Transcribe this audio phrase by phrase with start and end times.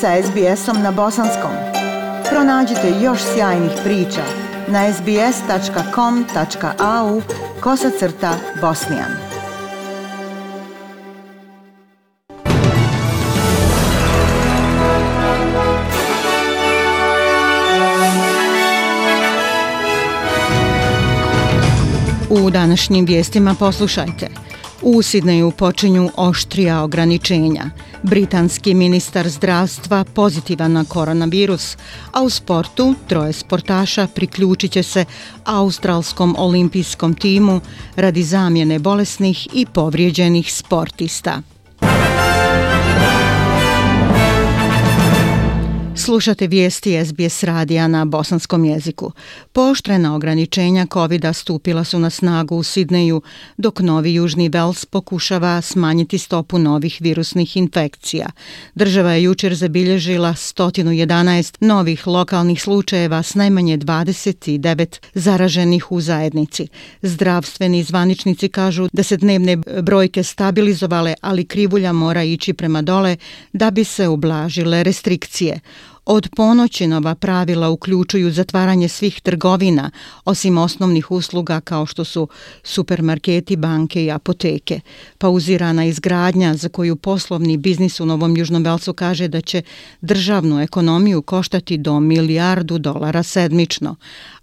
[0.00, 1.50] sa SBS-om na bosanskom.
[2.30, 4.22] Pronađite još sjajnih priča
[4.68, 5.22] na sbs.com.au
[7.60, 9.10] kosacrta bosnijan.
[22.30, 24.28] U današnjim vijestima poslušajte–
[24.88, 27.70] U Sidneju počinju oštrija ograničenja.
[28.02, 31.76] Britanski ministar zdravstva pozitivan na koronavirus,
[32.12, 35.04] a u sportu troje sportaša priključit će se
[35.44, 37.60] Australskom olimpijskom timu
[37.96, 41.42] radi zamjene bolesnih i povrijeđenih sportista.
[45.98, 49.12] Slušate vijesti SBS radija na bosanskom jeziku.
[49.52, 53.22] Poštrena ograničenja covid stupila su na snagu u Sidneju,
[53.56, 58.30] dok Novi Južni Vels pokušava smanjiti stopu novih virusnih infekcija.
[58.74, 66.68] Država je jučer zabilježila 111 novih lokalnih slučajeva s najmanje 29 zaraženih u zajednici.
[67.02, 73.16] Zdravstveni zvaničnici kažu da se dnevne brojke stabilizovale, ali krivulja mora ići prema dole
[73.52, 75.60] da bi se ublažile restrikcije.
[76.08, 79.90] Od ponoći nova pravila uključuju zatvaranje svih trgovina,
[80.24, 82.28] osim osnovnih usluga kao što su
[82.64, 84.80] supermarketi, banke i apoteke.
[85.18, 89.62] Pauzirana izgradnja za koju poslovni biznis u Novom Južnom Velsu kaže da će
[90.00, 93.96] državnu ekonomiju koštati do milijardu dolara sedmično,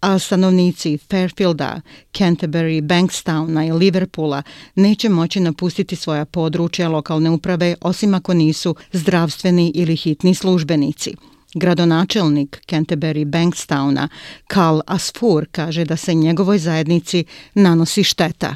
[0.00, 1.80] a stanovnici Fairfielda,
[2.12, 4.42] Canterbury, Bankstowna i Liverpoola
[4.74, 11.14] neće moći napustiti svoja područja lokalne uprave osim ako nisu zdravstveni ili hitni službenici.
[11.54, 14.08] Gradonačelnik Canterbury Bankstowna
[14.46, 18.54] Karl Asfur kaže da se njegovoj zajednici nanosi šteta.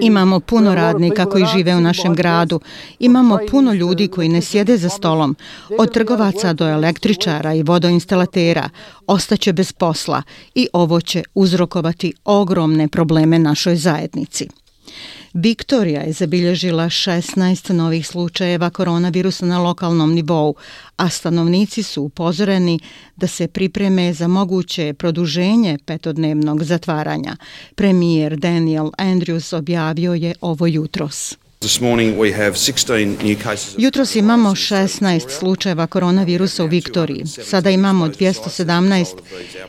[0.00, 2.60] Imamo puno radnika koji žive u našem gradu.
[2.98, 5.36] Imamo puno ljudi koji ne sjede za stolom.
[5.78, 8.68] Od trgovaca do električara i vodoinstalatera
[9.06, 10.22] ostaće bez posla
[10.54, 14.48] i ovo će uzrokovati ogromne probleme našoj zajednici.
[15.32, 20.54] Viktorija je zabilježila 16 novih slučajeva koronavirusa na lokalnom nivou,
[20.96, 22.78] a stanovnici su upozoreni
[23.16, 27.36] da se pripreme za moguće produženje petodnevnog zatvaranja.
[27.74, 31.36] Premijer Daniel Andrews objavio je ovo jutros.
[33.78, 37.26] Jutros imamo 16 slučajeva koronavirusa u Viktoriji.
[37.26, 39.06] Sada imamo 217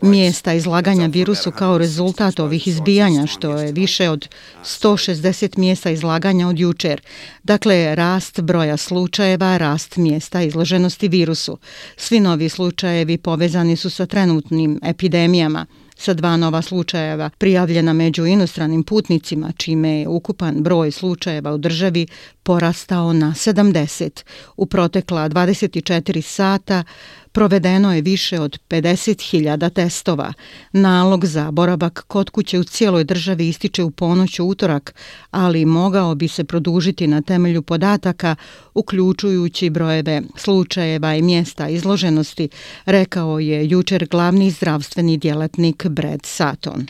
[0.00, 4.28] mjesta izlaganja virusu kao rezultat ovih izbijanja, što je više od
[4.64, 7.00] 160 mjesta izlaganja od jučer.
[7.42, 11.58] Dakle, rast broja slučajeva, rast mjesta izloženosti virusu.
[11.96, 15.66] Svi novi slučajevi povezani su sa trenutnim epidemijama
[16.02, 22.06] sa dva nova slučajeva prijavljena među inostranim putnicima, čime je ukupan broj slučajeva u državi
[22.42, 24.22] porastao na 70.
[24.56, 26.84] U protekla 24 sata
[27.32, 30.32] provedeno je više od 50.000 testova.
[30.72, 34.94] Nalog za boravak kod kuće u cijeloj državi ističe u ponoć u utorak,
[35.30, 38.36] ali mogao bi se produžiti na temelju podataka,
[38.74, 42.48] uključujući brojeve slučajeva i mjesta izloženosti,
[42.84, 46.86] rekao je jučer glavni zdravstveni djelatnik Brad Sutton.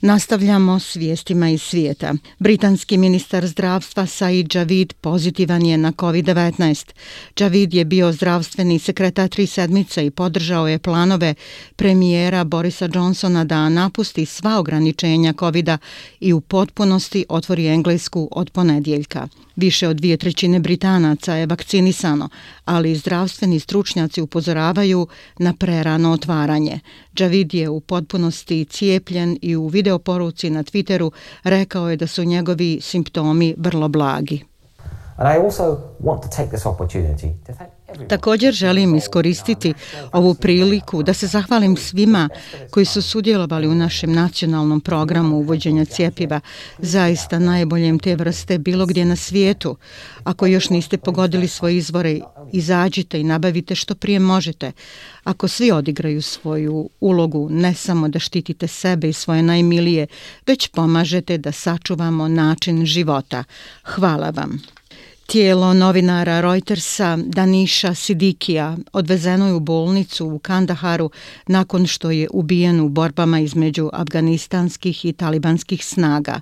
[0.00, 2.14] Nastavljamo s vijestima iz svijeta.
[2.38, 6.92] Britanski ministar zdravstva Said Javid pozitivan je na COVID-19.
[7.38, 11.34] Javid je bio zdravstveni sekretar tri sedmice i podržao je planove
[11.76, 15.68] premijera Borisa Johnsona da napusti sva ograničenja covid
[16.20, 19.28] i u potpunosti otvori Englesku od ponedjeljka.
[19.56, 22.28] Više od dvije trećine Britanaca je vakcinisano,
[22.64, 25.06] ali zdravstveni stručnjaci upozoravaju
[25.38, 26.80] na prerano otvaranje.
[27.18, 31.10] Javid je u potpunosti cijepljen i u videoporuci na Twitteru
[31.44, 34.44] rekao je da su njegovi simptomi vrlo blagi.
[35.16, 37.70] And I also want to take this opportunity to thank
[38.08, 39.74] Također želim iskoristiti
[40.12, 42.28] ovu priliku da se zahvalim svima
[42.70, 46.40] koji su sudjelovali u našem nacionalnom programu uvođenja cijepiva,
[46.78, 49.76] zaista najboljem te vrste bilo gdje na svijetu.
[50.24, 52.20] Ako još niste pogodili svoje izvore,
[52.52, 54.72] izađite i nabavite što prije možete.
[55.24, 60.06] Ako svi odigraju svoju ulogu, ne samo da štitite sebe i svoje najmilije,
[60.46, 63.44] već pomažete da sačuvamo način života.
[63.84, 64.62] Hvala vam.
[65.26, 71.10] Tijelo novinara Reutersa Daniša Sidikija odvezeno je u bolnicu u Kandaharu
[71.46, 76.40] nakon što je ubijen u borbama između afganistanskih i talibanskih snaga.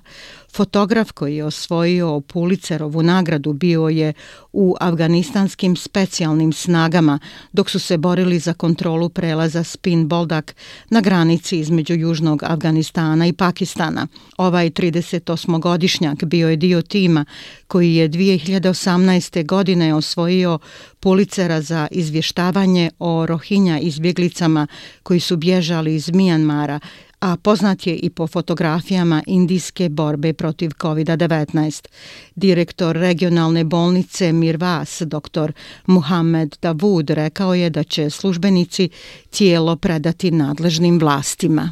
[0.55, 4.13] Fotograf koji je osvojio Pulicerovu nagradu bio je
[4.53, 7.19] u afganistanskim specijalnim snagama
[7.53, 10.55] dok su se borili za kontrolu prelaza Spin Boldak
[10.89, 14.07] na granici između Južnog Afganistana i Pakistana.
[14.37, 17.25] Ovaj 38-godišnjak bio je dio tima
[17.67, 19.45] koji je 2018.
[19.45, 20.59] godine osvojio
[20.99, 24.67] Pulicera za izvještavanje o rohinja izbjeglicama
[25.03, 26.79] koji su bježali iz Mijanmara,
[27.23, 31.87] a poznat je i po fotografijama indijske borbe protiv COVID-19.
[32.35, 35.51] Direktor regionalne bolnice Mirvas, dr.
[35.85, 38.89] Muhammed Davud, rekao je da će službenici
[39.29, 41.71] tijelo predati nadležnim vlastima.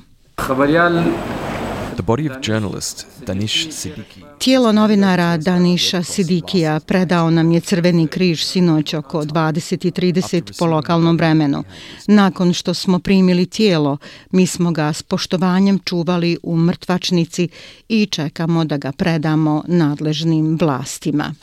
[1.95, 4.23] The body of journalist Danish Siddiqui.
[4.39, 11.63] Tijelo novinara Daniša Sidikija predao nam je Crveni križ sinoć oko 20.30 po lokalnom vremenu.
[12.07, 13.97] Nakon što smo primili tijelo,
[14.31, 17.47] mi smo ga s poštovanjem čuvali u mrtvačnici
[17.89, 21.33] i čekamo da ga predamo nadležnim vlastima.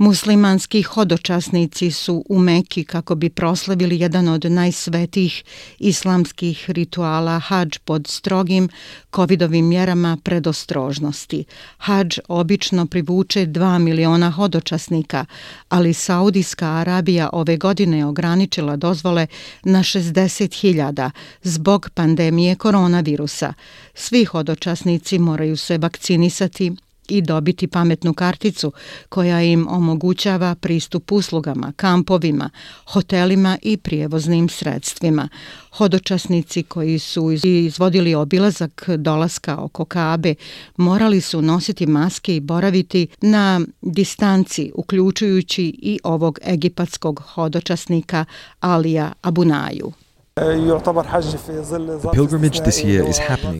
[0.00, 5.44] Muslimanski hodočasnici su u Meki kako bi proslavili jedan od najsvetijih
[5.78, 8.68] islamskih rituala hađ pod strogim
[9.14, 11.44] covidovim mjerama predostrožnosti.
[11.78, 15.24] Hađ obično privuče 2 miliona hodočasnika,
[15.68, 19.26] ali Saudijska Arabija ove godine ograničila dozvole
[19.62, 21.10] na 60.000
[21.42, 23.54] zbog pandemije koronavirusa.
[23.94, 26.72] Svi hodočasnici moraju se vakcinisati
[27.10, 28.72] i dobiti pametnu karticu
[29.08, 32.50] koja im omogućava pristup uslugama, kampovima,
[32.86, 35.28] hotelima i prijevoznim sredstvima.
[35.72, 40.34] Hodočasnici koji su izvodili obilazak dolaska oko Kabe
[40.76, 48.24] morali su nositi maske i boraviti na distanci, uključujući i ovog egipatskog hodočasnika
[48.60, 49.92] Alija Abunaju.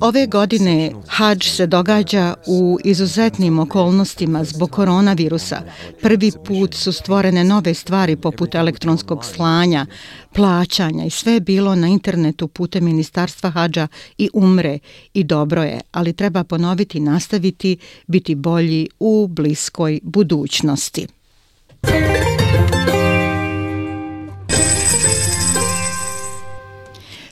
[0.01, 5.63] Ove godine hađ se događa u izuzetnim okolnostima zbog koronavirusa.
[6.03, 9.87] Prvi put su stvorene nove stvari poput elektronskog slanja,
[10.35, 13.89] plaćanja i sve je bilo na internetu putem ministarstva hađa
[14.19, 14.79] i umre
[15.15, 21.07] i dobro je, ali treba ponoviti i nastaviti biti bolji u bliskoj budućnosti.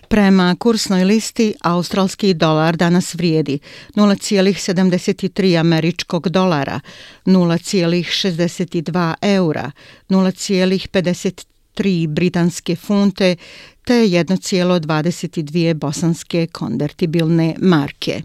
[0.09, 3.59] Prema kursnoj listi, australski dolar danas vrijedi
[3.95, 6.81] 0,73 američkog dolara,
[7.27, 9.71] 0,62 eura,
[10.09, 13.37] 0,53 britanske funte
[13.85, 18.23] te 1,22 bosanske konvertibilne marke.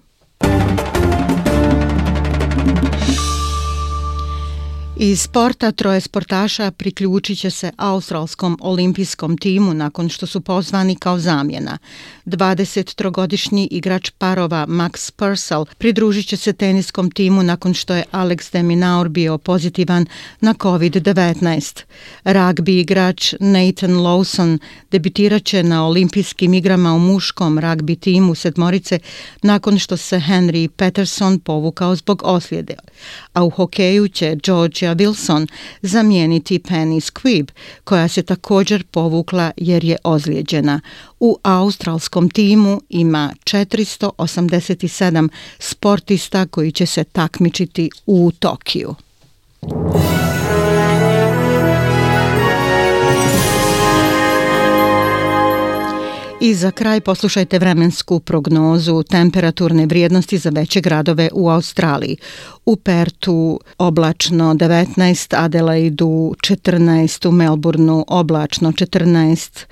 [5.04, 11.20] Iz sporta troje sportaša priključit će se australskom olimpijskom timu nakon što su pozvani kao
[11.20, 11.78] zamjena.
[12.26, 18.64] 23-godišnji igrač parova Max Purcell pridružit će se teniskom timu nakon što je Alex de
[18.64, 20.06] Minaur bio pozitivan
[20.42, 21.84] na COVID-19.
[22.24, 24.58] Ragbi igrač Nathan Lawson
[24.92, 29.00] debitirat će na olimpijskim igrama u muškom ragbi timu sedmorice
[29.42, 32.76] nakon što se Henry Peterson povukao zbog oslijede.
[33.34, 35.48] A u hokeju će Georgia Wilson
[35.82, 37.52] zamijeniti Penny Squibb,
[37.84, 40.82] koja se također povukla jer je ozlijeđena.
[41.20, 45.30] U australskom timu ima 487
[45.60, 48.96] sportista koji će se takmičiti u Tokiju.
[56.44, 62.18] I za kraj poslušajte vremensku prognozu temperaturne vrijednosti za veće gradove u Australiji.
[62.66, 69.66] U Pertu oblačno 19, Adelaidu 14, u Melbourneu oblačno 14,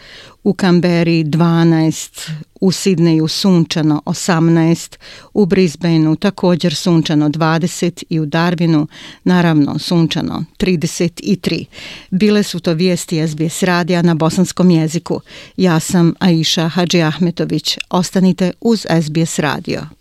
[0.44, 2.32] u Kamberi 12,
[2.62, 4.98] u Sidneju sunčano 18,
[5.34, 8.88] u Brisbaneu također sunčano 20 i u Darwinu
[9.24, 11.66] naravno sunčano 33.
[12.10, 15.22] Bile su to vijesti SBS radija na bosanskom jeziku.
[15.58, 17.78] Ja sam Aisha Hadži Ahmetović.
[17.90, 20.01] Ostanite uz SBS radio.